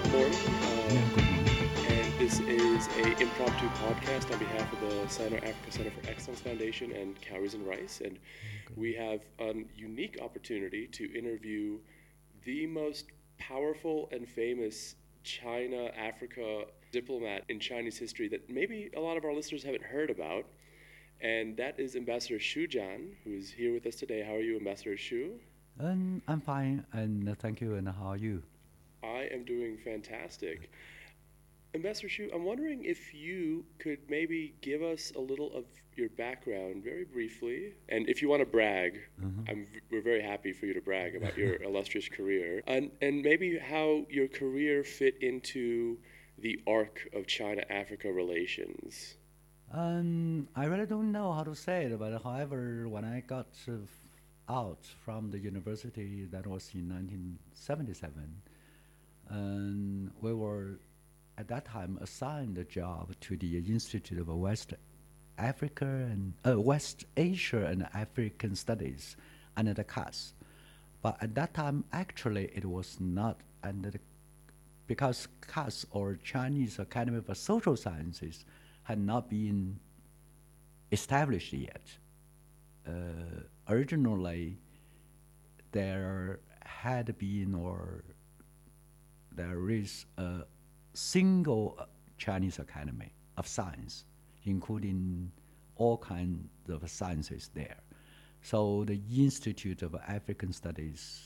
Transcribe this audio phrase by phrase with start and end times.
[0.00, 0.32] good morning.
[0.32, 1.46] Yeah, good morning.
[1.86, 6.40] and this is a impromptu podcast on behalf of the Center Africa Center for Excellence
[6.40, 8.02] Foundation and Cowries and Rice.
[8.04, 8.18] And
[8.74, 11.78] we have a unique opportunity to interview
[12.44, 13.06] the most
[13.38, 19.32] powerful and famous China Africa diplomat in Chinese history that maybe a lot of our
[19.32, 20.44] listeners haven't heard about.
[21.20, 24.24] And that is Ambassador Xu Jian, who is here with us today.
[24.26, 25.34] How are you, Ambassador Xu?
[25.78, 27.76] Um, I'm fine, and thank you.
[27.76, 28.42] And how are you?
[29.04, 30.70] I am doing fantastic.
[31.74, 35.64] Ambassador Xu, I'm wondering if you could maybe give us a little of
[35.96, 37.74] your background very briefly.
[37.88, 39.00] And if you want to brag,
[39.48, 42.62] I'm, we're very happy for you to brag about your illustrious career.
[42.66, 45.98] And, and maybe how your career fit into
[46.38, 49.16] the arc of China Africa relations.
[49.72, 53.48] Um, I really don't know how to say it, but however, when I got
[54.48, 58.42] out from the university, that was in 1977,
[59.28, 60.78] and we were
[61.36, 64.74] at that time assigned a job to the Institute of West
[65.38, 69.16] Africa and uh, West Asia and African Studies
[69.56, 70.34] under the CAS.
[71.02, 73.98] But at that time, actually, it was not under the
[74.86, 78.44] because CAS or Chinese Academy of Social Sciences
[78.82, 79.80] had not been
[80.92, 81.82] established yet.
[82.86, 82.92] Uh,
[83.68, 84.58] originally,
[85.72, 88.04] there had been or
[89.34, 90.42] there is a
[90.92, 91.84] single uh,
[92.18, 94.04] Chinese Academy of Science,
[94.44, 95.30] including
[95.76, 97.76] all kinds of sciences there.
[98.42, 101.22] So the Institute of African Studies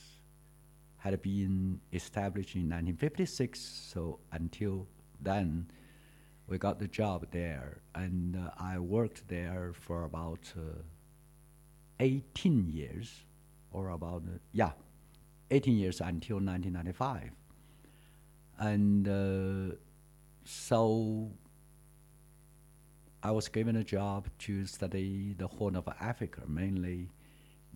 [0.99, 3.59] had been established in 1956.
[3.61, 4.87] So until
[5.21, 5.71] then,
[6.47, 10.83] we got the job there, and uh, I worked there for about uh,
[12.01, 13.25] 18 years,
[13.71, 14.71] or about uh, yeah,
[15.51, 17.33] 18 years until 1995.
[18.59, 19.77] And uh,
[20.45, 21.31] so
[23.23, 27.11] I was given a job to study the Horn of Africa, mainly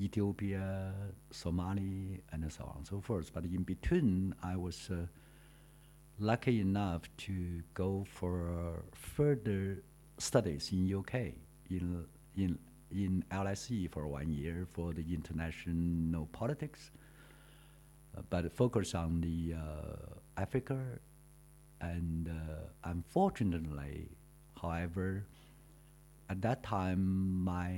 [0.01, 0.93] Ethiopia,
[1.31, 3.33] Somali, and so on and so forth.
[3.33, 5.07] But in between, I was uh,
[6.19, 9.83] lucky enough to go for further
[10.19, 11.15] studies in UK,
[11.71, 12.05] in,
[12.37, 12.59] in,
[12.91, 16.91] in LSE for one year for the international politics,
[18.17, 20.79] uh, but focus on the uh, Africa.
[21.81, 24.09] And uh, unfortunately,
[24.61, 25.25] however,
[26.29, 27.73] at that time, my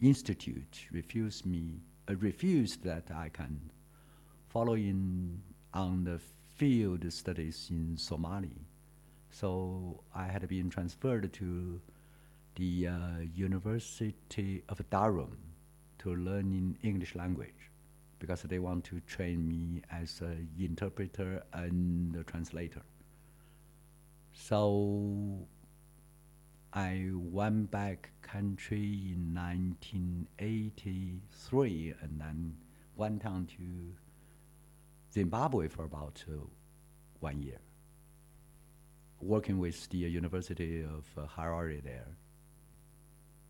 [0.00, 3.70] institute refused me, uh, refused that I can
[4.48, 5.40] follow in
[5.72, 6.18] on the
[6.56, 8.56] field studies in Somali.
[9.30, 11.80] So I had been transferred to
[12.56, 12.96] the uh,
[13.34, 15.36] University of Durham
[15.98, 17.59] to learn in English language
[18.20, 22.82] because they want to train me as an interpreter and a translator.
[24.32, 25.48] So
[26.72, 32.56] I went back country in 1983 and then
[32.94, 33.96] went on to
[35.12, 36.34] Zimbabwe for about uh,
[37.18, 37.58] one year,
[39.20, 42.06] working with the University of uh, Harare there.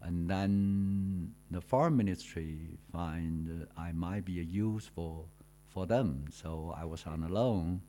[0.01, 1.09] And then
[1.50, 5.28] the foreign ministry find I might be useful
[5.66, 7.83] for them, so I was on a loan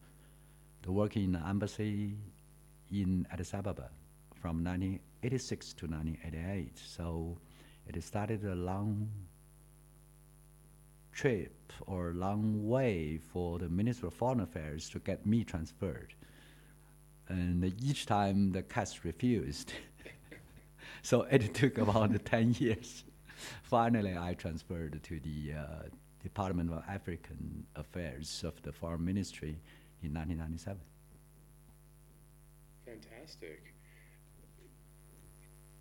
[0.83, 2.15] to work in the embassy
[2.91, 3.89] in Addis Ababa
[4.33, 6.77] from 1986 to 1988.
[6.77, 7.37] So
[7.87, 9.09] it started a long
[11.11, 16.15] trip or long way for the Minister of Foreign Affairs to get me transferred.
[17.27, 19.71] And each time the CAS refused.
[21.03, 23.03] so it took about 10 years.
[23.63, 25.63] Finally, I transferred to the uh,
[26.23, 29.59] Department of African Affairs of the Foreign Ministry
[30.03, 30.79] in 1997.
[32.85, 33.73] Fantastic.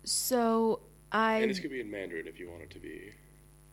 [0.03, 0.81] So
[1.11, 3.11] I And this could be in Mandarin if you want it to be.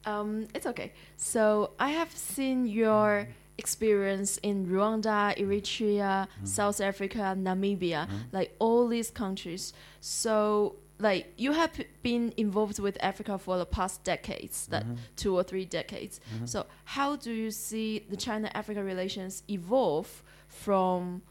[0.04, 0.92] um it's okay.
[1.16, 3.28] So I have seen your
[3.58, 9.72] experience in Rwanda, Eritrea, South Africa, Namibia, like all these countries.
[10.00, 11.70] So like you have
[12.02, 14.84] been involved with Africa for the past decades, that
[15.16, 16.20] two or three decades.
[16.44, 21.22] So how do you see the China-Africa relations evolve from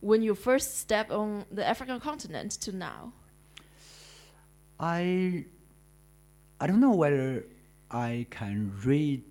[0.00, 3.12] when you first stepped on the African continent to now?
[4.78, 5.46] I
[6.60, 7.46] I don't know whether
[7.90, 9.24] I can read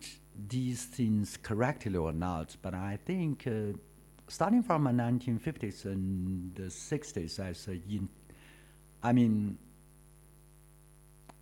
[0.50, 3.77] these things correctly or not, but I think uh,
[4.27, 8.09] starting from the 1950s and the 60s, as a in,
[9.01, 9.57] I mean,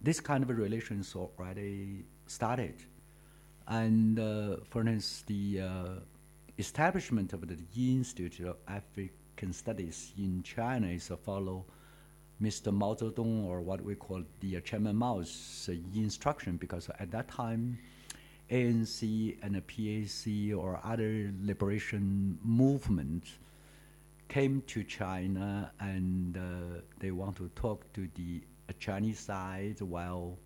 [0.03, 2.75] this kind of relations already started,
[3.67, 5.85] and uh, for instance, the uh,
[6.57, 11.65] establishment of the Institute of African Studies in China is a follow
[12.41, 12.73] Mr.
[12.73, 17.77] Mao Zedong or what we call the Chairman Mao's uh, instruction because at that time
[18.51, 23.31] ANC and the PAC or other liberation movements
[24.27, 28.41] came to China and uh, they want to talk to the
[28.71, 30.38] Chinese side while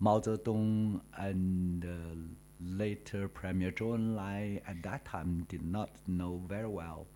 [0.00, 2.16] Mao Zedong and uh,
[2.60, 7.06] later Premier Zhou Enlai at that time did not know very well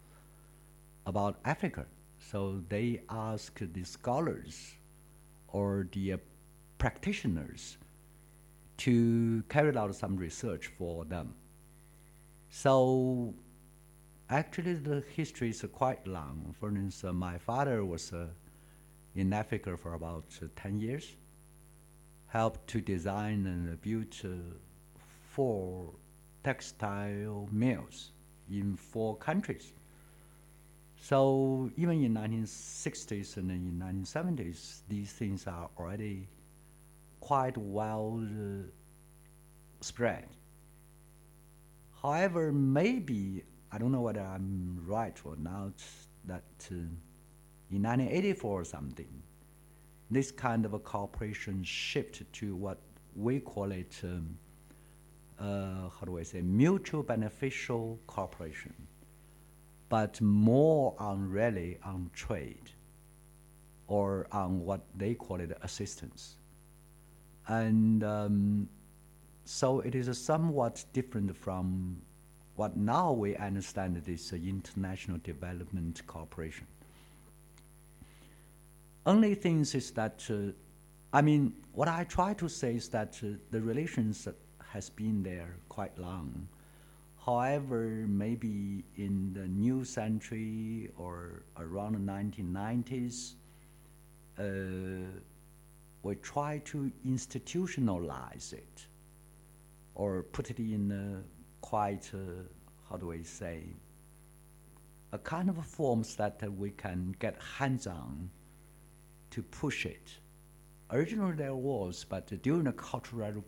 [1.07, 1.87] about Africa.
[2.19, 4.75] So they asked the scholars
[5.49, 6.19] or the uh,
[6.79, 7.79] practitioners
[8.79, 11.35] to carry out some research for them.
[12.51, 13.35] So
[14.31, 16.55] actually the history is quite long.
[16.59, 18.29] For instance, my father was uh,
[19.19, 21.17] in Africa for about uh, 10 years,
[22.29, 24.29] helped to design and build uh,
[25.31, 25.93] four
[26.45, 28.13] textile mills
[28.49, 29.73] in four countries.
[31.01, 36.29] So even in 1960s and in 1970s, these things are already
[37.21, 38.63] quite well uh,
[39.81, 40.29] spread.
[42.03, 43.43] However, maybe
[43.73, 45.83] I don't know whether I'm right or not
[46.25, 46.75] that uh,
[47.71, 49.23] in 1984 or something,
[50.11, 52.79] this kind of a cooperation shifted to what
[53.15, 54.39] we call it, um,
[55.39, 58.75] uh, how do I say, mutual beneficial cooperation,
[59.89, 62.71] but more on really on trade
[63.87, 66.37] or on what they call it assistance.
[67.49, 68.69] And um,
[69.45, 72.03] so it is somewhat different from
[72.57, 76.67] what now we understand this international development cooperation.
[79.09, 80.53] Only things is that, uh,
[81.15, 84.29] I mean, what I try to say is that uh, the relations
[84.63, 86.47] has been there quite long.
[87.25, 93.37] However, maybe in the new century or around the 1990s,
[94.39, 94.43] uh,
[96.03, 98.87] we try to institutionalize it
[99.95, 101.25] or put it in a
[101.63, 102.43] quite, uh,
[102.91, 103.63] how do I say,
[105.13, 108.29] a kind of forms that uh, we can get hands on
[109.31, 110.09] to push it.
[110.91, 113.45] Originally there was, but during the Cultural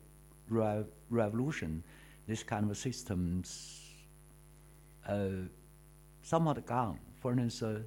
[0.49, 1.83] Re- Revolution,
[2.27, 3.81] this kind of systems
[5.09, 5.29] uh,
[6.23, 6.99] somewhat gone.
[7.21, 7.81] For instance, uh,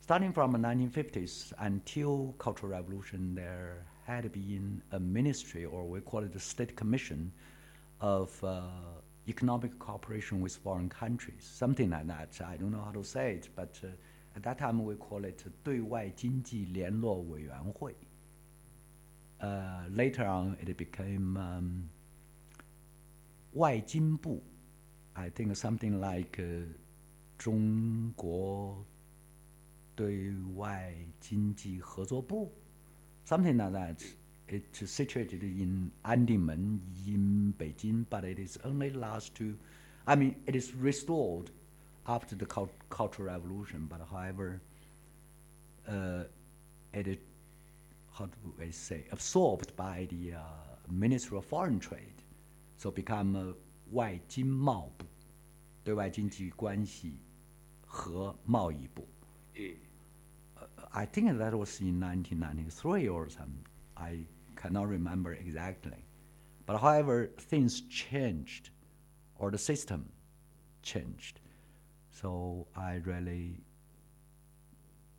[0.00, 6.24] starting from the 1950s until Cultural Revolution, there had been a ministry, or we call
[6.24, 7.30] it the State Commission,
[8.00, 8.62] of uh,
[9.28, 12.40] economic cooperation with foreign countries, something like that.
[12.46, 13.88] I don't know how to say it, but uh,
[14.37, 17.95] at that time we call it 对外经济联络委员会.
[19.39, 21.89] Uh, later on, it became um,
[23.53, 24.41] 外经部,
[25.13, 26.65] I think something like uh,
[27.37, 28.85] 中国
[29.95, 32.51] 对外经济合作部,
[33.25, 34.01] something like that.
[34.47, 39.57] It's situated in Andimen in Beijing, but it is only last to,
[40.05, 41.49] I mean, it is restored
[42.07, 44.61] after the cult- Cultural Revolution, but however,
[45.87, 46.23] uh,
[46.93, 47.17] it is,
[48.13, 50.39] how do I say, absorbed by the uh,
[50.89, 52.21] Ministry of Foreign Trade,
[52.77, 53.53] so become uh,
[53.91, 55.05] 外经贸部，
[55.83, 57.19] 对外经济关系
[57.85, 59.07] 和贸易部。
[59.55, 59.75] Mm.
[60.91, 63.65] I think that was in 1993 or something.
[63.95, 66.05] I cannot remember exactly.
[66.65, 68.69] But however, things changed,
[69.37, 70.11] or the system
[70.83, 71.39] changed.
[72.20, 73.60] So I really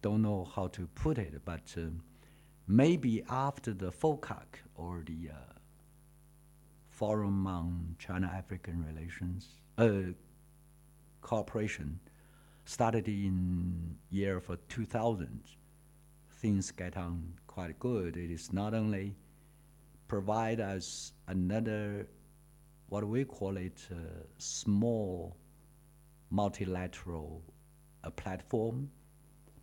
[0.02, 1.92] don't know how to put it, but uh,
[2.68, 5.36] maybe after the FOCAC or the uh,
[6.90, 10.12] Forum on China-African Relations uh,
[11.22, 12.02] cooperation
[12.66, 15.42] started in year for 2000,
[16.42, 18.18] things get on quite good.
[18.18, 19.16] It is not only
[20.10, 22.10] provide us another,
[22.90, 23.96] what we call it, uh,
[24.38, 25.38] small
[26.30, 27.42] multilateral
[28.04, 28.90] uh, platform,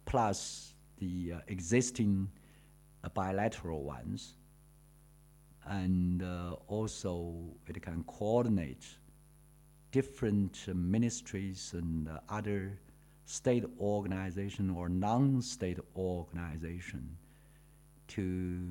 [0.05, 2.29] plus the uh, existing
[3.05, 4.35] uh, bilateral ones.
[5.69, 6.23] And
[6.69, 7.35] also,
[7.67, 8.87] it can coordinate
[9.91, 12.79] different ministries and other
[13.25, 17.17] state organization or non-state organization
[18.07, 18.69] to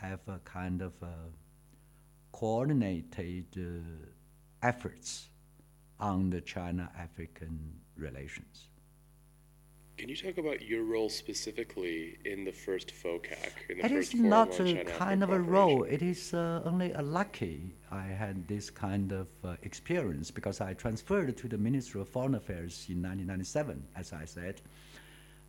[0.00, 1.14] have a kind of a
[2.32, 5.28] coordinated uh, efforts
[6.00, 8.68] on the China-African relations.
[10.00, 13.52] Can you talk about your role specifically in the first FOCAC?
[13.68, 15.82] In the It is not a kind of a role.
[15.82, 20.72] It is uh, only a lucky I had this kind of uh, experience because I
[20.72, 24.62] transferred to the Ministry of Foreign Affairs in 1997, as I said,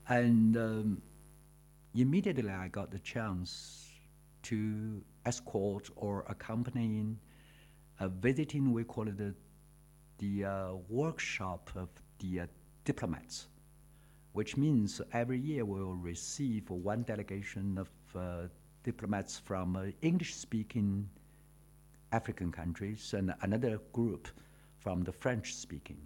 [0.10, 1.01] and um,
[1.96, 3.89] immediately I got the chance
[4.43, 7.15] to escort or accompany
[8.01, 8.74] a visiting.
[8.74, 9.34] We call it the
[10.21, 12.47] the uh, workshop of the uh,
[12.85, 13.47] diplomats
[14.33, 18.47] which means every year we will receive one delegation of uh,
[18.83, 21.09] diplomats from uh, English speaking
[22.13, 24.27] African countries and another group
[24.79, 25.99] from the French speaking.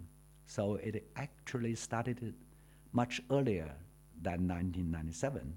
[0.46, 2.34] So it actually started
[2.92, 3.72] much earlier
[4.22, 5.56] than 1997.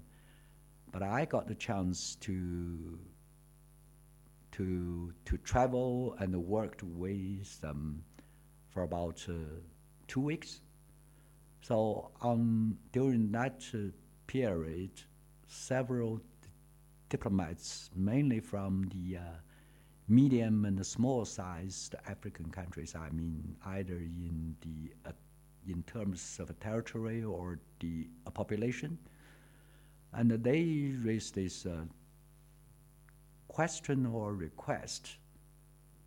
[0.92, 2.98] But I got the chance to
[4.52, 8.02] to to travel and worked with them
[8.70, 9.32] for about uh,
[10.06, 10.60] two weeks.
[11.60, 13.90] So um, during that uh,
[14.26, 14.90] period,
[15.46, 16.20] several
[17.08, 19.22] diplomats, mainly from the uh,
[20.08, 25.12] medium and the small-sized African countries, I mean, either in the uh,
[25.68, 28.98] in terms of territory or the population,
[30.12, 31.82] and they raised this uh,
[33.48, 35.16] question or request.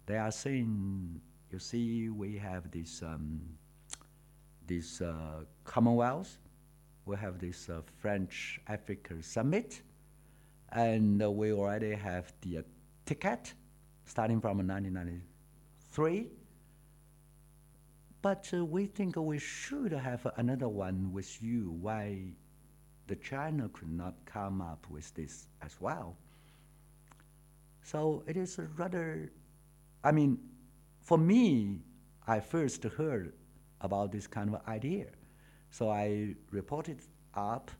[0.06, 1.22] They are saying,
[1.54, 3.02] you see, we have this.
[3.02, 3.40] Um,
[4.68, 6.38] this uh, Commonwealth,
[7.06, 9.82] we have this uh, French Africa Summit,
[10.72, 12.62] and uh, we already have the uh,
[13.06, 13.54] TICAD
[14.06, 16.28] starting from 1993.
[18.22, 21.78] But uh, we think we should have another one with you.
[21.82, 22.32] Why
[23.08, 26.16] the China could not come up with this as well?
[27.82, 29.30] So it is rather,
[30.06, 30.40] I mean,
[31.04, 31.80] for me,
[32.28, 33.34] I first heard
[33.82, 35.08] about this kind of idea.
[35.70, 37.02] So I reported
[37.34, 37.72] up,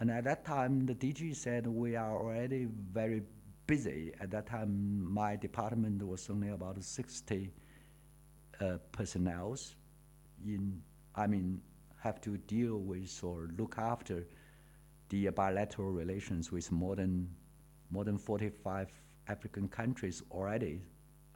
[0.00, 3.22] and at that time the DG said we are already very
[3.66, 4.12] busy.
[4.20, 7.52] At that time, my department was only about 60
[8.60, 9.56] uh, personnel.
[10.46, 10.82] In,
[11.14, 11.60] I mean,
[12.00, 14.26] have to deal with or look after
[15.08, 17.28] the bilateral relations with more than
[17.90, 18.90] more than 45
[19.28, 20.82] African countries already.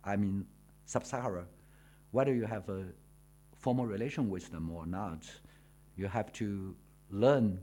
[0.04, 0.46] I mean,
[0.88, 1.44] sub-Sahara.
[2.12, 2.86] Whether you have a
[3.58, 5.22] formal relation with them or not,
[5.96, 6.74] you have to
[7.10, 7.60] learn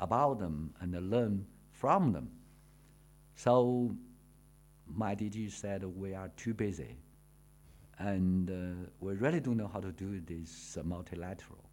[0.00, 2.30] about them and learn from them.
[3.34, 3.94] So
[4.86, 6.96] my DG said we are too busy,
[7.98, 11.64] and uh, we really don't know how to do this uh, multilateral.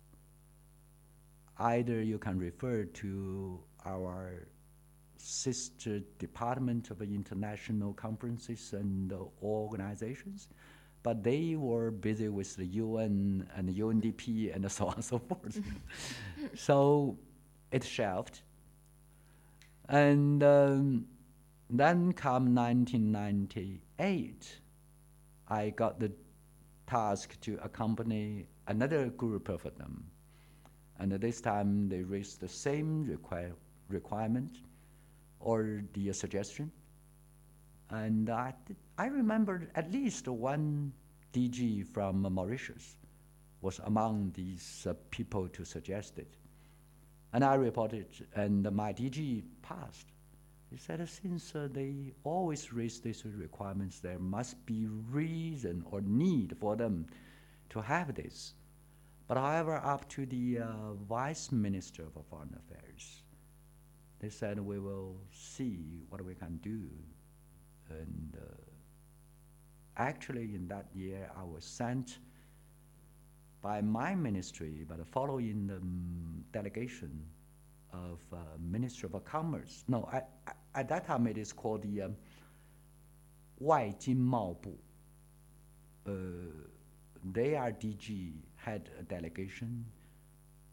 [1.57, 4.47] Either you can refer to our
[5.17, 10.47] sister department of international conferences and uh, organizations,
[11.03, 15.19] but they were busy with the UN and the UNDP and so on and so
[15.19, 15.59] forth.
[16.55, 17.17] so
[17.71, 18.41] it shelved.
[19.89, 21.07] And um,
[21.69, 24.59] then come 1998,
[25.47, 26.11] I got the
[26.87, 30.05] task to accompany another group of them.
[30.99, 33.53] And this time they raised the same require,
[33.89, 34.59] requirement
[35.39, 36.71] or the suggestion.
[37.91, 38.53] And I,
[38.97, 40.93] I remember at least one
[41.33, 42.95] DG from Mauritius
[43.61, 46.37] was among these uh, people to suggest it.
[47.33, 50.07] And I reported, and my DG passed.
[50.69, 56.55] He said, since uh, they always raise these requirements, there must be reason or need
[56.57, 57.07] for them
[57.69, 58.53] to have this.
[59.27, 63.23] But however, up to the uh, Vice Minister for Foreign Affairs,
[64.19, 66.89] they said we will see what we can do.
[67.99, 68.45] And uh,
[69.97, 72.19] actually, in that year, I was sent
[73.61, 77.23] by my ministry, but following the um, delegation
[77.93, 79.83] of uh, Minister of Commerce.
[79.87, 82.15] No, I, I, at that time it is called the um,
[83.59, 84.75] 外经贸部.
[86.05, 86.11] Uh,
[87.33, 89.85] they their DG had a delegation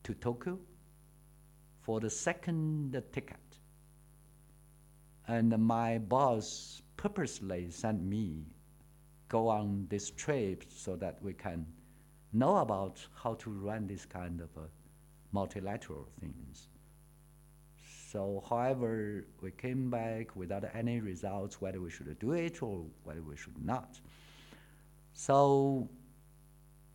[0.03, 0.59] to Tokyo
[1.83, 3.37] for the second TICAD.
[5.27, 8.45] And my boss purposely sent me
[9.29, 11.67] go on this trip so that we can
[12.33, 14.67] know about how to run this kind of uh,
[15.33, 16.69] multilateral things.
[18.11, 23.23] So, however, we came back without any results whether we should do it or whether
[23.23, 24.01] we should not.
[25.13, 25.89] So,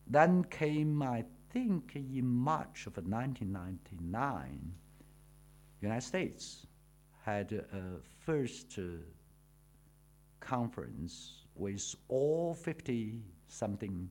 [0.08, 4.74] then came, I think, in March of 1999,
[5.82, 6.66] United States
[7.24, 8.82] had a first uh,
[10.44, 14.10] conference with all 50 something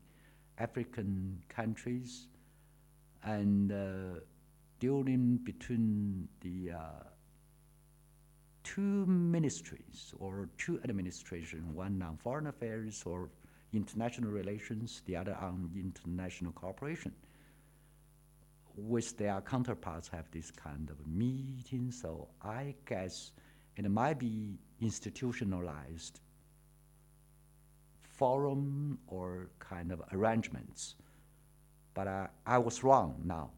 [0.59, 2.29] African countries
[3.23, 4.21] and uh,
[4.81, 7.05] dealing between the uh,
[8.65, 13.31] two ministries or two administrations, one on foreign affairs or
[13.73, 17.13] international relations, the other on international cooperation.
[18.75, 23.33] With their counterparts have this kind of meeting, so I guess
[23.77, 26.21] it might be institutionalized
[28.23, 30.95] forum or kind of arrangements.
[31.93, 33.51] But uh, I was wrong now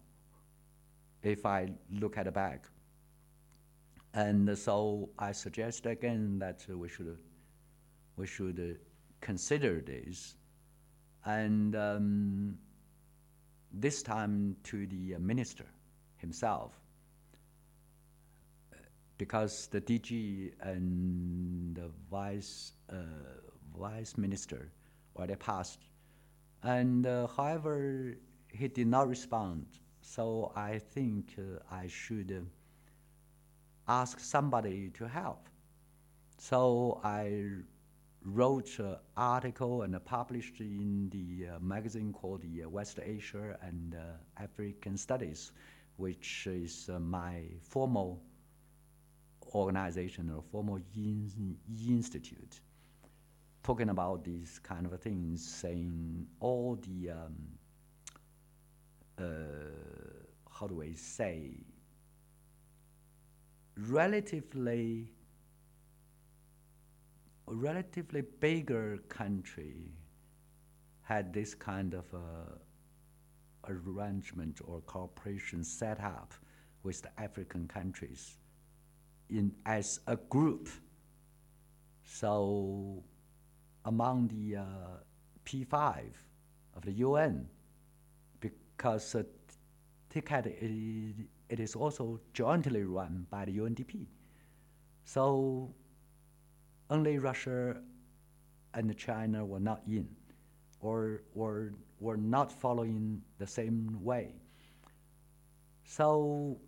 [1.22, 2.64] if I look at the back.
[4.14, 7.18] And so I suggest again that we should,
[8.16, 8.78] we should
[9.20, 10.34] consider this.
[11.26, 12.56] And um,
[13.70, 15.66] this time to the minister
[16.16, 16.72] himself,
[19.18, 22.94] because the DG and the vice, uh,
[23.78, 24.70] vice minister
[25.16, 25.80] already passed.
[26.62, 28.16] And uh, however,
[28.48, 29.66] he did not respond.
[30.00, 35.48] So I think uh, I should uh, ask somebody to help.
[36.38, 37.44] So I
[38.22, 43.94] wrote an article and published in the uh, magazine called the West Asia and
[44.38, 45.52] African Studies,
[45.96, 48.22] which is my formal
[49.54, 52.60] organization or formal in institute
[53.64, 57.34] talking about these kind of things, saying all the um,
[59.18, 59.24] uh,
[60.52, 61.64] how do I say
[63.76, 65.10] relatively
[67.46, 69.92] relatively bigger country
[71.02, 72.56] had this kind of uh,
[73.68, 76.32] arrangement or cooperation set up
[76.82, 78.36] with the African countries
[79.28, 80.68] in as a group.
[82.04, 83.02] So
[83.84, 84.64] among the uh,
[85.44, 86.04] P5
[86.76, 87.46] of the UN,
[88.40, 89.22] because uh,
[90.10, 94.06] TICAD it, it is also jointly run by the UNDP.
[95.04, 95.74] So
[96.90, 97.76] only Russia
[98.74, 100.08] and China were not in,
[100.80, 104.34] or were, were not following the same way.
[105.84, 106.58] So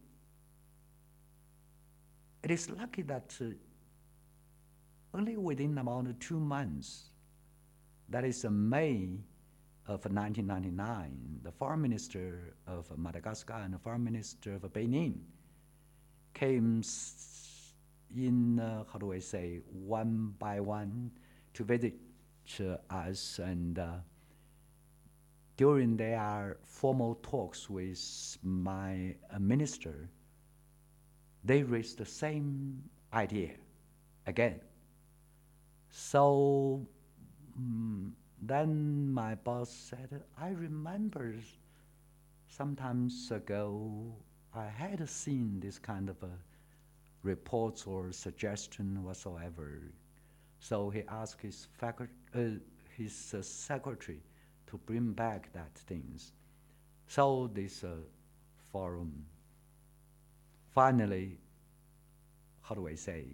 [2.42, 3.46] it is lucky that uh,
[5.16, 7.10] only within about two months,
[8.08, 9.08] that is May
[9.86, 15.20] of 1999, the foreign minister of Madagascar and the foreign minister of Benin
[16.34, 16.82] came
[18.14, 21.10] in, uh, how do I say, one by one
[21.54, 21.94] to visit
[22.60, 23.40] uh, us.
[23.42, 23.94] And uh,
[25.56, 30.10] during their formal talks with my uh, minister,
[31.42, 32.82] they raised the same
[33.14, 33.52] idea
[34.26, 34.60] again.
[35.90, 36.86] So,
[37.56, 41.34] um, then my boss said, I remember
[42.48, 44.14] sometimes ago
[44.54, 46.16] I had seen this kind of
[47.22, 49.80] reports or suggestion whatsoever.
[50.60, 51.92] So he asked his, uh,
[52.96, 54.20] his uh, secretary
[54.68, 56.32] to bring back that things.
[57.08, 57.96] So this uh,
[58.72, 59.26] forum
[60.76, 61.38] finally,
[62.60, 63.24] how do I say,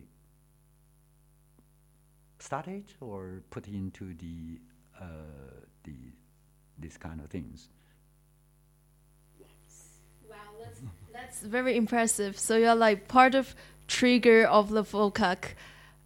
[2.43, 4.59] started or put into the
[5.01, 5.05] uh,
[5.85, 5.95] the
[6.79, 7.69] these kind of things.
[9.39, 10.01] Yes.
[10.29, 10.81] Wow, that's,
[11.13, 12.39] that's very impressive.
[12.39, 13.55] So you're like part of
[13.87, 15.55] trigger of the FOCAC.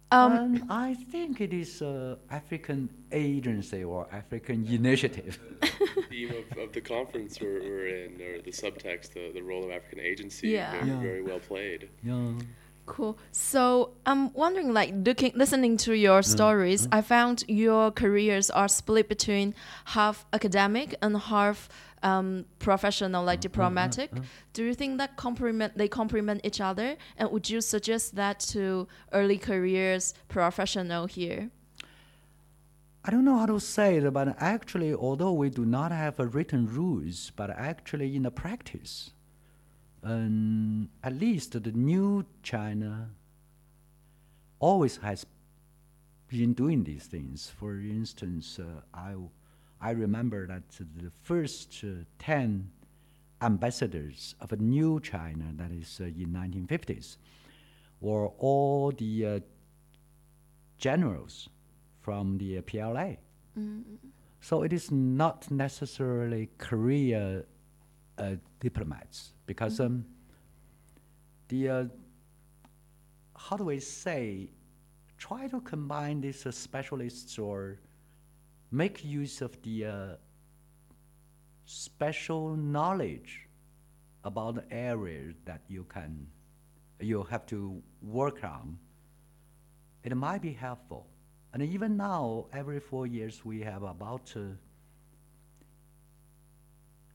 [0.09, 5.37] Um, um, I think it is an African agency or African initiative.
[5.61, 9.65] the theme of, of, the conference we're, we're in, or the subtext, the, the role
[9.65, 10.71] of African agency, yeah.
[10.71, 10.99] very, yeah.
[11.01, 11.89] very well played.
[12.03, 12.31] Yeah.
[12.87, 13.17] Cool.
[13.31, 16.25] So I'm wondering, like, looking, listening to your mm.
[16.25, 16.97] stories, mm.
[16.97, 19.53] I found your careers are split between
[19.85, 21.69] half academic and half
[22.01, 23.43] um, professional, like mm.
[23.43, 24.09] diplomatic.
[24.11, 24.23] Mm.
[24.53, 26.95] Do you think that complement they complement each other?
[27.17, 31.51] And would you suggest that to early careers professional here?
[33.03, 36.25] I don't know how to say it, but actually, although we do not have a
[36.25, 39.11] written rules, but actually in the practice,
[40.07, 43.09] um, at least the new China
[44.59, 45.25] always has
[46.29, 47.51] been doing these things.
[47.59, 49.15] For instance, uh, I,
[49.81, 52.71] I remember that the first uh, 10
[53.41, 57.17] ambassadors of a new China, that is uh, in 1950s,
[57.99, 59.39] were all the uh,
[60.77, 61.49] generals
[62.01, 63.17] from the PLA.
[63.59, 63.95] Mm-hmm.
[64.39, 67.45] So it is not necessarily career
[68.17, 70.05] uh, diplomats because um,
[71.47, 71.85] the uh,
[73.35, 74.51] how do we say
[75.17, 77.79] try to combine these uh, specialists or
[78.71, 80.07] make use of the uh,
[81.65, 83.47] special knowledge
[84.23, 86.27] about the areas that you can,
[86.99, 88.77] you have to work on,
[90.03, 91.07] it might be helpful.
[91.53, 94.39] And even now, every four years, we have about uh,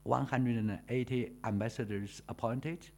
[0.05, 2.89] 180 ambassadors appointed.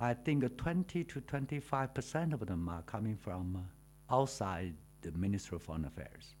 [0.00, 3.66] I think 20 to 25 percent of them are coming from
[4.10, 6.34] outside the Ministry of Foreign Affairs.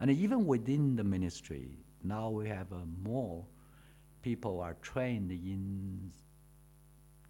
[0.00, 3.44] And even within the ministry, now we have uh, more
[4.22, 6.10] people are trained in,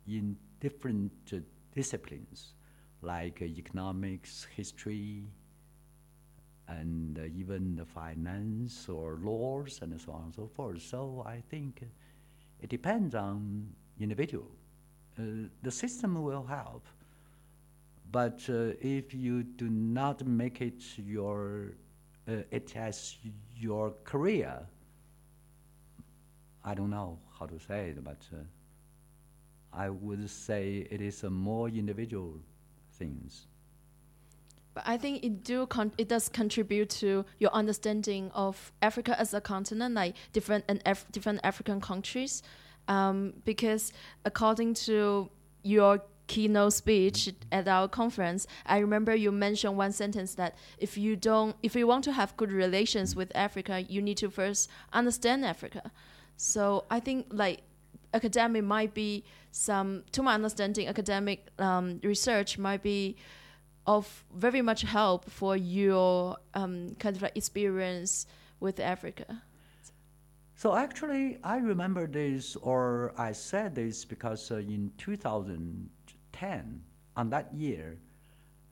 [0.07, 1.37] in different uh,
[1.75, 2.55] disciplines
[3.03, 5.25] like uh, economics, history,
[6.69, 10.83] and uh, even the finance or laws and so on and so forth.
[10.83, 11.83] So I think
[12.61, 13.69] it depends on
[14.01, 14.51] individual.
[15.19, 16.87] Uh, the system will help,
[18.11, 21.73] but uh, if you do not make it your
[22.27, 23.17] uh, it as
[23.55, 24.67] your career,
[26.65, 28.39] I don't know how to say it, but uh,
[29.73, 32.41] I would say it is a more individual
[32.93, 33.47] things.
[34.75, 39.41] But I think it do it does contribute to your understanding of Africa as a
[39.41, 42.43] continent, like different and Af- different African countries,
[42.89, 43.93] um, because
[44.25, 45.31] according to
[45.63, 51.17] your keynote speech at our conference, I remember you mentioned one sentence that if you
[51.17, 55.45] don't, if you want to have good relations with Africa, you need to first understand
[55.45, 55.93] Africa.
[56.37, 57.63] So I think like
[58.13, 63.17] academic might be some, to my understanding, academic um, research might be
[63.87, 68.27] of very much help for your um, kind of like experience
[68.61, 69.43] with Africa.
[70.57, 76.83] So actually, I remember this, or I said this because uh, in 2010,
[77.17, 77.99] on that year,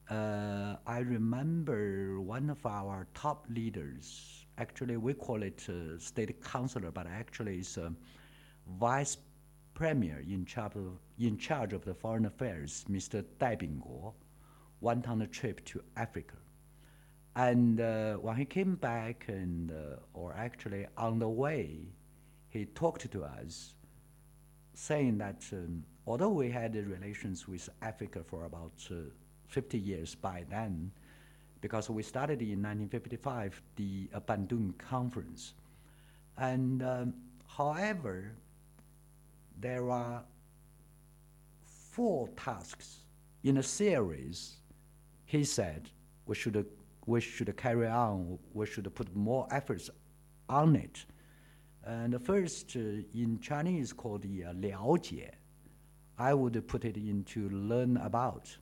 [0.08, 4.46] uh, I remember one of our top leaders.
[4.58, 7.92] Actually, we call it uh, state councilor, but actually it's a
[8.78, 9.16] vice
[9.74, 13.24] premier in charge of, in charge of the foreign affairs, Mr.
[13.38, 14.14] Dai Bingguo
[14.82, 16.34] went on a trip to Africa.
[17.34, 21.78] And uh, when he came back, and uh, or actually on the way,
[22.50, 23.74] he talked to us,
[24.74, 28.94] saying that um, although we had relations with Africa for about uh,
[29.46, 30.90] 50 years by then,
[31.62, 35.54] because we started in 1955 the Bandung Conference,
[36.36, 37.14] and um,
[37.46, 38.32] however,
[39.58, 40.22] there are
[41.92, 42.98] four tasks
[43.44, 44.56] in a series
[45.31, 45.89] he said
[46.25, 46.65] we should,
[47.05, 49.89] we should carry on, we should put more efforts
[50.49, 51.05] on it.
[51.85, 52.79] And the first uh,
[53.13, 55.31] in Chinese called the uh, 了解.
[56.19, 58.57] I would put it into learn about.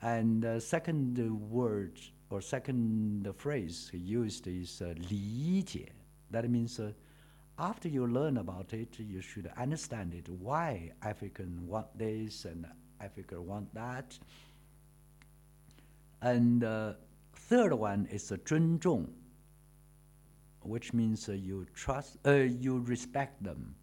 [0.00, 1.18] And the second
[1.50, 5.92] word or second phrase he used is uh, 理解.
[6.30, 6.92] That means uh,
[7.58, 12.66] after you learn about it, you should understand it, why African want this and
[13.00, 14.18] Africa want that.
[16.21, 16.93] and uh,
[17.33, 19.07] third one is uh, 尊重,
[20.61, 23.75] which means uh, you trust, uh, you respect them.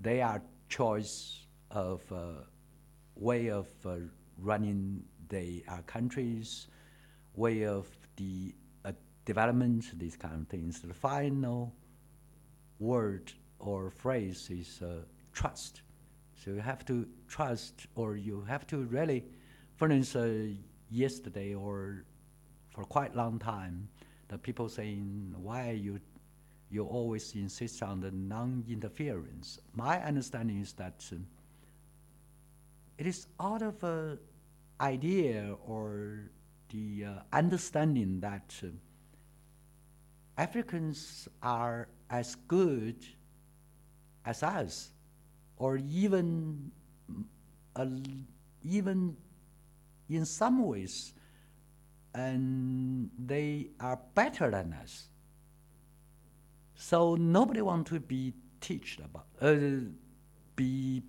[0.00, 2.44] They are choice of uh,
[3.16, 3.96] way of uh,
[4.38, 6.68] running the uh, countries,
[7.34, 8.54] way of the
[9.24, 10.80] development, these kind of things.
[10.80, 11.74] The final
[12.78, 14.82] word or phrase is
[15.34, 15.82] trust.
[16.34, 19.24] So you have to trust, or you have to really,
[19.76, 20.56] for instance,
[20.90, 22.04] yesterday or
[22.70, 23.88] for quite a long time,
[24.28, 26.00] the people saying, why you
[26.70, 29.58] you always insist on the non-interference.
[29.74, 31.16] My understanding is that uh,
[32.98, 34.18] it is out of an
[34.78, 36.30] idea or
[36.68, 38.66] the uh, understanding that uh,
[40.36, 42.96] Africans are as good
[44.26, 44.90] as us,
[45.56, 46.70] or even
[48.62, 49.16] even
[50.08, 51.12] in some ways,
[52.14, 55.08] and they are better than us.
[56.74, 59.80] So nobody want to be taught about, uh,
[60.56, 61.02] be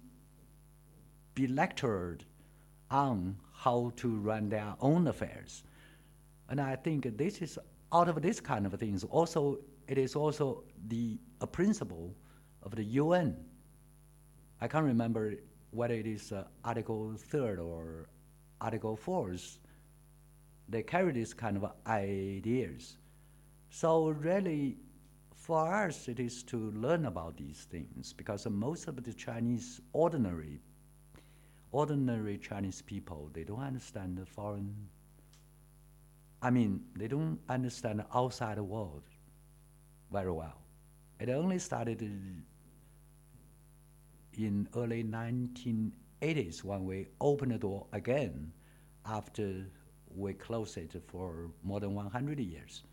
[1.36, 2.26] be lectured
[2.92, 5.64] on how to run their own affairs,
[6.50, 7.58] and I think this is
[7.94, 9.04] out of this kind of things.
[9.06, 12.14] Also, it is also the a principle
[12.64, 13.38] of the UN.
[14.62, 15.36] I can't remember
[15.72, 18.10] whether it is uh, Article Third or
[18.62, 19.58] Article 4s,
[20.68, 22.98] they carry this kind of ideas.
[23.70, 24.78] So really,
[25.34, 30.60] for us, it is to learn about these things because most of the Chinese ordinary,
[31.72, 34.90] ordinary Chinese people, they don't understand the foreign.
[36.42, 39.04] I mean, they don't understand the outside world
[40.12, 40.62] very well.
[41.20, 42.02] It only started
[44.38, 45.04] in early
[46.22, 48.52] 1980s when we open the door again
[49.06, 49.66] after
[50.16, 52.84] we close it for more than 100 years.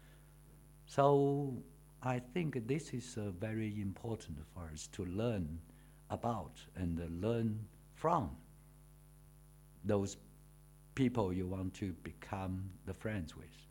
[0.87, 1.62] So
[2.03, 5.59] I think this is uh, very important for us to learn
[6.11, 8.31] about and learn from
[9.85, 10.17] those
[10.95, 13.65] people you want to become the friends with.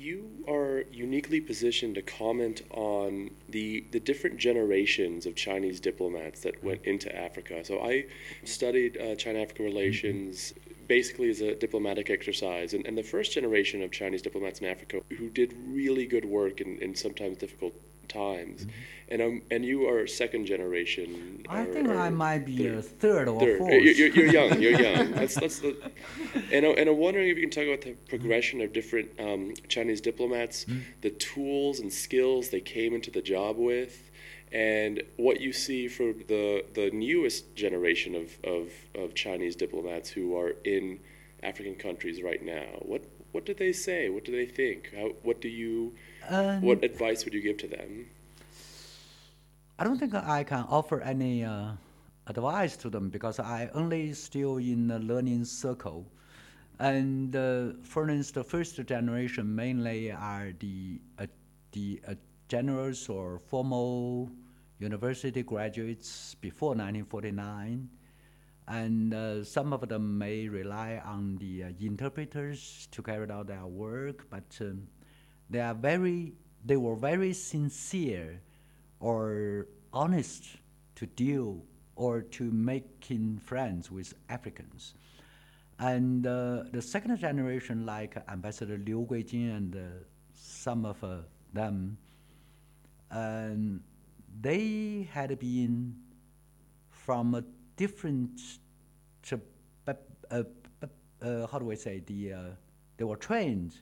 [0.00, 6.64] You are uniquely positioned to comment on the, the different generations of Chinese diplomats that
[6.64, 7.62] went into Africa.
[7.66, 8.06] So I
[8.44, 10.54] studied uh, China Africa relations
[10.88, 12.72] basically as a diplomatic exercise.
[12.72, 16.62] And, and the first generation of Chinese diplomats in Africa who did really good work
[16.62, 17.74] in, in sometimes difficult
[18.10, 18.62] times.
[18.62, 18.70] Mm-hmm.
[19.12, 21.44] And um, and you are second generation.
[21.48, 22.74] I or, think or I might be third.
[22.78, 23.58] a third or Third.
[23.58, 23.72] fourth.
[23.72, 24.60] You're, you're young.
[24.62, 25.10] You're young.
[25.18, 25.76] That's that's the.
[26.52, 29.54] And, I- and I'm wondering if you can talk about the progression of different um,
[29.68, 30.64] Chinese diplomats,
[31.00, 34.12] the tools and skills they came into the job with,
[34.52, 40.36] and what you see for the the newest generation of, of, of Chinese diplomats who
[40.38, 41.00] are in
[41.42, 42.66] African countries right now.
[42.80, 44.08] What what do they say?
[44.08, 44.90] What do they think?
[44.96, 45.94] How, what do you?
[46.28, 48.06] Um, What advice would you give to them?
[49.78, 51.72] I don't think I can offer any uh,
[52.26, 56.06] advice to them because I only still in the learning circle.
[56.78, 61.26] And uh, for instance, the first generation mainly are the uh,
[61.72, 62.14] the uh,
[62.48, 64.30] generals or formal
[64.78, 67.88] university graduates before 1949,
[68.70, 73.66] and uh, some of them may rely on the uh, interpreters to carry out their
[73.66, 74.86] work, but um,
[75.50, 76.32] they are very
[76.64, 78.40] they were very sincere
[79.00, 80.44] or honest
[80.94, 81.64] to deal
[81.96, 84.94] or to making friends with Africans.
[85.80, 89.80] And uh, the second generation, like Ambassador Liu Guijin and uh,
[90.32, 91.16] some of uh,
[91.52, 91.96] them,
[93.10, 93.80] um,
[94.40, 95.96] they had been
[96.90, 97.42] from a
[97.80, 98.38] different,
[99.32, 99.36] uh,
[100.30, 100.42] uh,
[101.22, 102.38] uh, how do I say, the, uh,
[102.98, 103.72] they were trained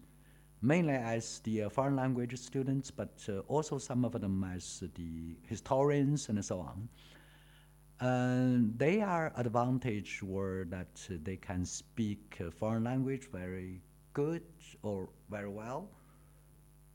[0.62, 5.36] mainly as the uh, foreign language students, but uh, also some of them as the
[5.48, 6.88] historians and so on.
[8.00, 13.80] And they are advantage were that they can speak foreign language very
[14.12, 14.42] good
[14.82, 15.90] or very well.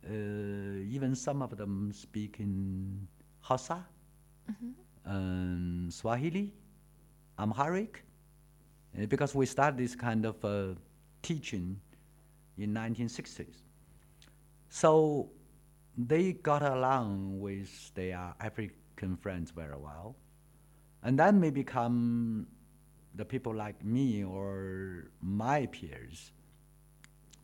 [0.08, 3.06] Uh, even some of them speak in
[3.42, 3.86] Hausa,
[5.06, 6.54] and Swahili,
[7.40, 8.04] Amharic,
[8.98, 10.76] uh, because we started this kind of uh,
[11.22, 11.80] teaching
[12.58, 13.64] in 1960s.
[14.70, 15.30] So
[15.98, 20.16] they got along with their African friends very well.
[21.04, 22.48] And then may become
[23.16, 26.32] the people like me or my peers.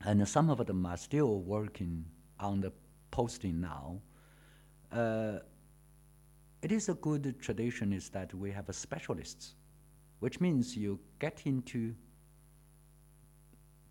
[0.06, 2.06] And some of them are still working
[2.39, 2.71] on the
[3.12, 4.02] posting now.
[4.91, 5.39] Uh,
[6.62, 9.56] it is a good tradition is that we have specialists,
[10.19, 11.93] which means you get into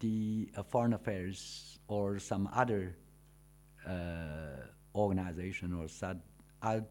[0.01, 2.97] the uh, foreign affairs or some other
[3.87, 6.21] uh, organization or some
[6.63, 6.85] other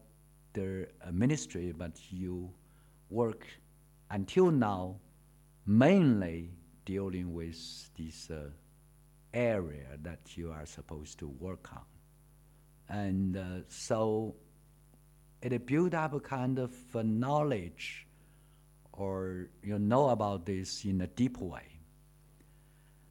[0.56, 2.50] uh, ministry, but you
[3.10, 3.46] work
[4.10, 4.96] until now
[5.66, 6.50] mainly
[6.84, 8.48] dealing with this uh,
[9.34, 11.84] area that you are supposed to work on.
[12.88, 14.34] And uh, so
[15.42, 18.07] it built up a kind of knowledge
[18.98, 21.78] or you know about this in a deep way.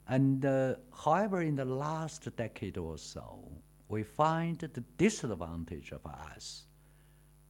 [0.06, 3.50] And uh, however, in the last decade or so,
[3.88, 6.64] we find the disadvantage of us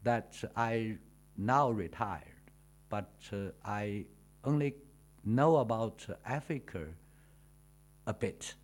[0.03, 0.97] that I
[1.37, 2.51] now retired,
[2.89, 4.07] but uh, I
[4.45, 4.75] only
[5.25, 6.87] know about Africa
[8.07, 8.55] a bit.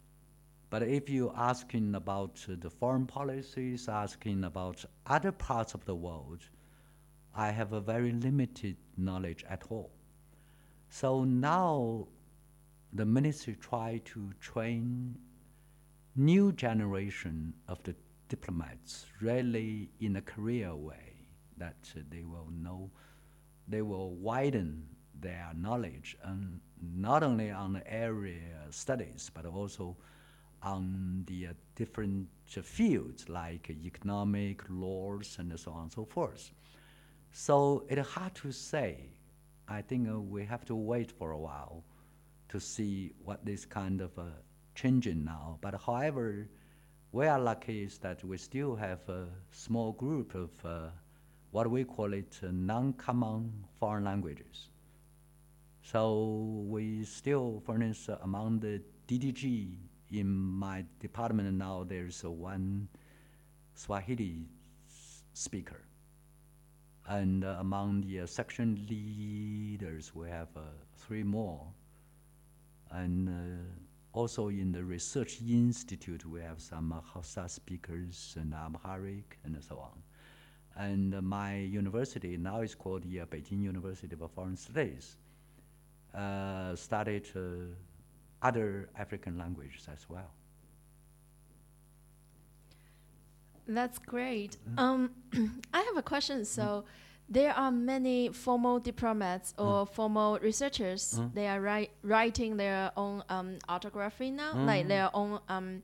[0.70, 6.40] But if you asking about the foreign policies, asking about other parts of the world,
[7.36, 9.90] I have a very limited knowledge at all.
[10.88, 12.06] So now
[12.92, 15.18] the ministry try to train
[16.14, 17.94] new generation of the
[18.28, 22.90] diplomats really in a career way that they will know
[23.66, 24.86] they will widen
[25.20, 29.96] their knowledge and not only on the area studies but also
[30.62, 36.52] on the uh, different fields like economic laws and so on and so forth
[37.36, 39.10] so it's hard to say
[39.68, 41.84] i think uh, we have to wait for a while
[42.48, 44.22] to see what this kind of uh,
[44.74, 45.58] changing now.
[45.60, 46.48] But however,
[47.10, 50.90] we are lucky is that we still have a small group of uh,
[51.50, 54.70] what we call it uh, non-common foreign languages.
[55.82, 59.76] So we still, instance, uh, among the DDG
[60.12, 62.88] in my department now, there's one
[63.74, 64.46] Swahili
[65.32, 65.82] speaker.
[67.06, 70.60] And uh, among the uh, section leaders, we have uh,
[70.96, 71.60] three more.
[72.90, 79.38] And uh, also in the research institute, we have some uh, Hausa speakers and Amharic
[79.44, 80.02] and so on.
[80.76, 85.16] And my university now is called the Beijing University of Foreign Studies.
[86.74, 87.28] Studied
[88.42, 90.30] other African languages as well.
[93.66, 94.56] That's great.
[94.76, 95.10] Um,
[95.72, 96.44] I have a question.
[96.44, 96.84] So,
[97.28, 101.18] there are many formal diplomats or formal researchers.
[101.32, 105.82] They are write, writing their own um, autography now, like their own um,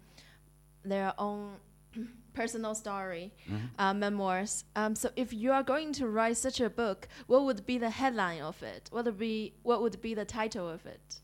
[0.85, 1.57] their own
[2.35, 3.33] personal story,
[3.79, 4.64] uh, memoirs.
[4.77, 7.90] Um, so, if you are going to write such a book, what would be the
[7.90, 8.88] headline of it?
[8.93, 11.21] What would be what would be the title of it?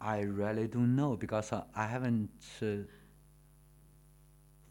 [0.00, 2.30] I really don't know because uh, I haven't
[2.62, 2.66] uh,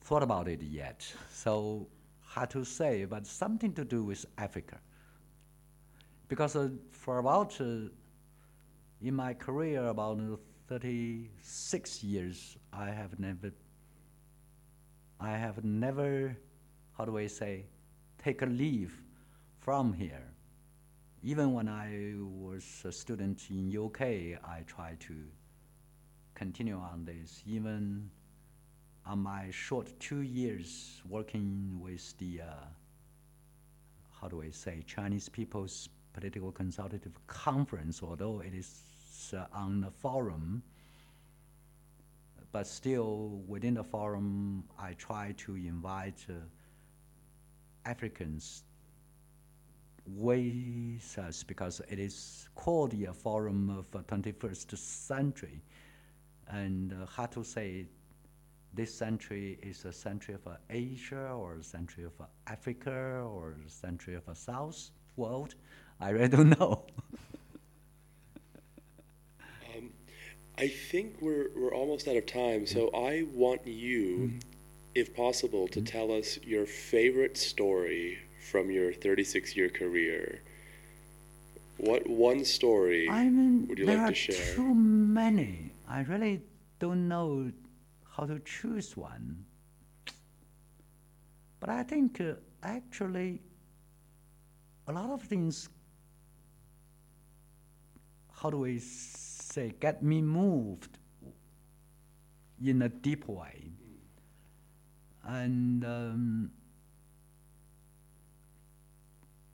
[0.03, 1.05] thought about it yet.
[1.31, 1.87] So
[2.21, 4.79] hard to say, but something to do with Africa.
[6.27, 7.89] Because uh, for about uh,
[9.01, 10.35] in my career about uh,
[10.67, 13.51] 36 years, I have never,
[15.19, 16.35] I have never,
[16.97, 17.65] how do I say,
[18.23, 19.01] take a leave
[19.59, 20.33] from here.
[21.21, 24.01] Even when I was a student in UK,
[24.43, 25.15] I tried to
[26.35, 27.41] continue on this.
[27.45, 28.09] Even
[29.05, 32.65] on my short two years working with the, uh,
[34.21, 39.91] how do I say, Chinese People's Political Consultative Conference, although it is uh, on the
[39.91, 40.63] forum,
[42.51, 46.33] but still within the forum, I try to invite uh,
[47.85, 48.63] Africans
[50.05, 55.61] with us because it is called the Forum of uh, 21st Century.
[56.49, 57.87] And uh, how to say
[58.73, 63.55] this century is a century of uh, Asia or a century of uh, Africa or
[63.65, 65.55] a century of a South world.
[65.99, 66.83] I really don't know.
[69.75, 69.89] Um,
[70.57, 74.33] I think we're we're almost out of time, so I want you,
[74.93, 78.19] if possible, to tell us your favorite story
[78.51, 80.41] from your 36 year career.
[81.77, 84.35] What one story I mean, would you like to share?
[84.35, 85.71] There are too many.
[85.89, 86.41] I really
[86.79, 87.51] don't know
[88.15, 89.43] how to choose one.
[91.59, 93.41] But I think uh, actually
[94.87, 95.69] a lot of things,
[98.31, 100.99] how do we say, get me moved
[102.63, 103.71] in a deep way.
[105.25, 106.51] And um,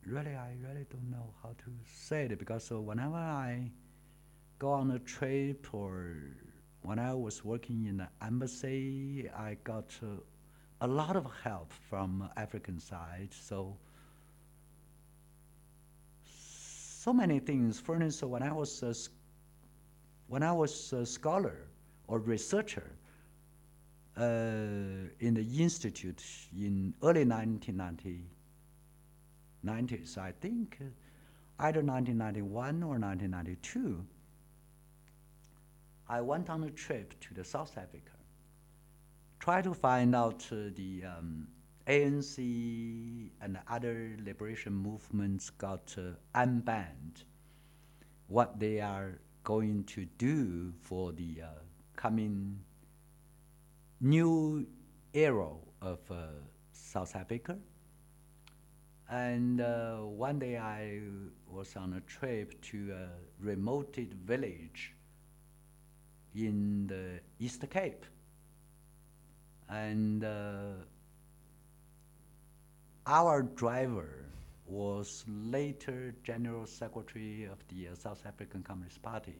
[0.06, 3.72] really, I really don't know how to say it because uh, whenever I
[4.58, 6.18] go on a trip or
[6.82, 10.08] when I was working in the embassy, I got uh,
[10.82, 13.30] a lot of help from African side.
[13.32, 13.78] So
[17.00, 17.80] so many things.
[17.80, 18.94] For instance, when I was a,
[20.28, 21.68] when I was a scholar
[22.08, 22.92] or researcher
[24.18, 24.24] uh,
[25.20, 28.26] in the institute in early 1990,
[29.66, 30.86] 90s, I think, uh,
[31.60, 34.06] either 1991 or 1992,
[36.12, 38.18] I went on a trip to the South Africa,
[39.40, 41.48] try to find out uh, the um,
[41.86, 47.26] ANC and other liberation movements got uh, unbanned,
[48.28, 51.48] what they are going to do for the uh,
[51.96, 52.60] coming
[54.02, 54.66] new
[55.14, 56.26] era of uh,
[56.72, 57.56] South Africa.
[59.12, 61.02] And uh, one day I
[61.48, 63.96] was on a trip to a remote
[64.26, 64.94] village
[66.36, 68.06] in the East Cape.
[69.70, 70.74] And uh,
[73.06, 74.26] our driver
[74.66, 79.36] was later General Secretary of the uh, South African Communist Party,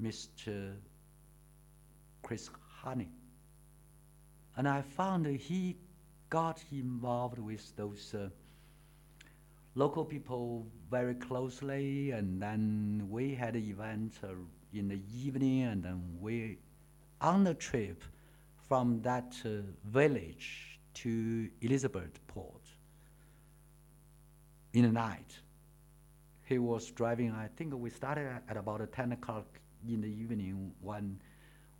[0.00, 0.74] Mr.
[2.22, 2.50] Chris
[2.84, 3.08] Hani.
[4.56, 5.76] And I found he
[6.28, 8.28] got involved with those uh,
[9.74, 14.28] local people very closely, and then we had an event uh,
[14.72, 16.58] in the evening, and then we,
[17.20, 18.02] on the trip
[18.68, 19.48] from that uh,
[19.84, 22.62] village to Elizabeth Port
[24.72, 25.38] in the night.
[26.44, 29.46] He was driving, I think we started at- about 10 o'clock
[29.86, 31.20] in the evening when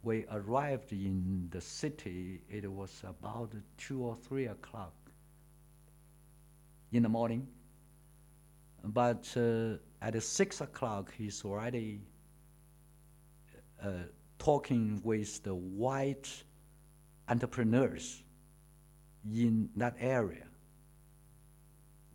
[0.02, 2.40] we arrived in the city.
[2.50, 4.94] It was about 2 or 3 o'clock
[6.92, 7.46] in the morning.
[8.84, 12.00] But uh, at 6 o'clock, he's already
[14.38, 16.28] talking with the white
[17.28, 18.22] entrepreneurs
[19.24, 20.46] in that area.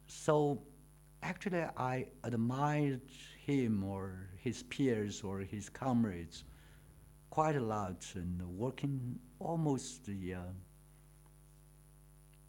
[0.07, 0.61] so
[1.23, 3.01] actually, I admired
[3.45, 6.43] him or his peers or his comrades
[7.29, 10.39] quite a lot and working almost uh,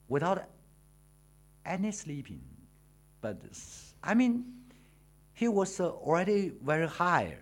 [0.08, 0.44] without
[1.64, 2.42] any sleeping.
[3.20, 3.42] But
[4.02, 4.44] I mean,
[5.34, 7.36] he was uh, already very high.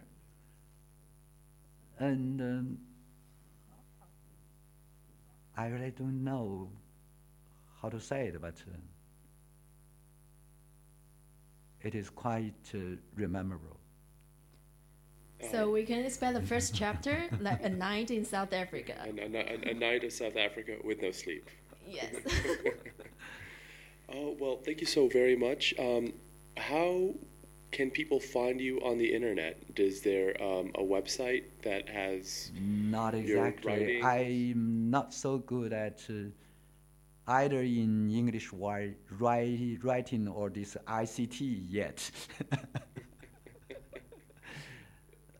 [1.98, 2.78] And um,
[5.56, 6.68] I really don't know
[7.80, 8.76] how to say it, but uh,
[11.80, 13.76] it is quite uh, memorable.
[15.50, 18.94] So we can expect the first chapter, like a night in South Africa.
[19.04, 21.48] A, a, a, a night in South Africa with no sleep.
[21.86, 22.14] Yes.
[24.08, 25.74] Oh, well, thank you so very much.
[25.78, 26.12] Um,
[26.56, 27.14] how
[27.72, 29.62] can people find you on the internet?
[29.76, 32.50] Is there um, a website that has.
[32.60, 33.72] Not Your exactly.
[33.72, 34.04] writing?
[34.04, 36.30] I'm not so good at uh,
[37.26, 42.10] either in English wi- writing or this ICT yet.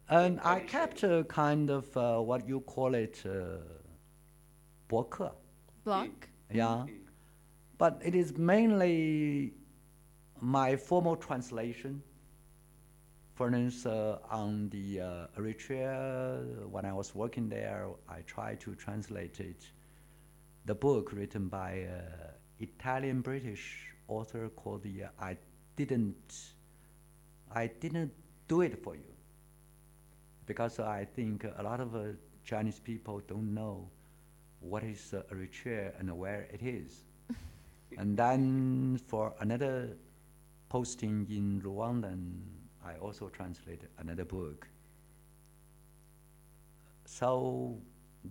[0.09, 3.59] and I kept a kind of uh, what you call it, uh,
[4.89, 5.35] 博客,
[5.85, 6.11] Blog.
[6.53, 6.87] yeah.
[7.79, 9.53] But it is mainly
[10.41, 12.03] my formal translation.
[13.37, 18.74] For instance, uh, on the uh, Eritrea, when I was working there, I tried to
[18.74, 19.62] translate it.
[20.64, 22.03] The book written by an
[22.61, 25.37] Italian British author called the uh, I
[25.76, 26.34] didn't
[27.55, 28.12] I didn't
[28.49, 29.12] do it for you
[30.47, 32.05] because I think a lot of uh,
[32.43, 33.91] Chinese people don't know
[34.61, 37.05] what is uh, Eritrea and where it is.
[37.99, 39.99] and then for another
[40.70, 42.16] posting in Rwanda,
[42.87, 44.68] I also translated another book.
[47.05, 47.78] So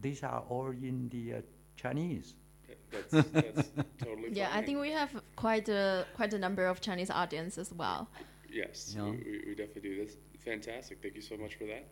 [0.01, 1.41] these are all in the uh,
[1.75, 2.35] Chinese.
[2.91, 3.71] That's, that's
[4.03, 7.73] totally Yeah, I think we have quite a quite a number of Chinese audience as
[7.73, 8.07] well.
[8.49, 9.03] Yes, Yeah.
[9.03, 9.97] we, we, we definitely do.
[9.99, 11.01] That's fantastic.
[11.01, 11.87] Thank you so much for that.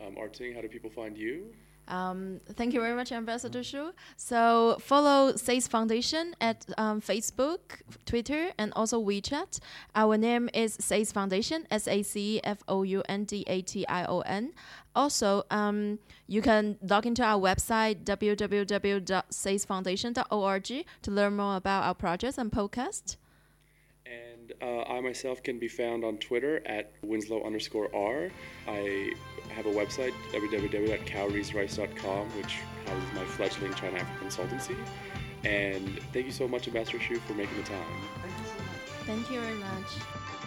[0.00, 1.52] Um, Arting, how do people find you?
[1.88, 3.92] Um, thank you very much, Ambassador Shu.
[4.16, 9.58] So follow SACE Foundation at um, Facebook, Twitter, and also WeChat.
[9.94, 13.60] Our name is SACE Foundation, S A C E F O U N D A
[13.62, 14.52] T I O N.
[14.96, 22.38] Also, um, you can log into our website www.sacefoundation.org to learn more about our projects
[22.38, 23.16] and podcasts.
[24.06, 28.30] And uh, I myself can be found on Twitter at Winslow underscore R.
[28.68, 29.14] I
[29.54, 34.76] have a website, www.cowriesrice.com, which houses my fledgling China African consultancy.
[35.44, 38.00] And thank you so much, Ambassador Shu, for making the time.
[39.06, 40.43] Thank you very much.